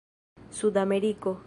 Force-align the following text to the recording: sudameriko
sudameriko 0.57 1.37